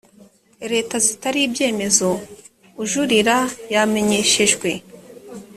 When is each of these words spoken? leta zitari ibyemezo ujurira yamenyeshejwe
leta 0.71 0.95
zitari 1.05 1.39
ibyemezo 1.47 2.07
ujurira 2.83 3.37
yamenyeshejwe 3.73 4.69